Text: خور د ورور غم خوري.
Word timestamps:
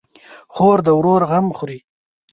خور 0.53 0.77
د 0.87 0.89
ورور 0.97 1.21
غم 1.29 1.47
خوري. 1.57 1.79